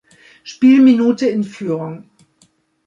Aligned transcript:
Spielminute 0.43 1.27
in 1.29 1.43
Führung. 1.43 2.09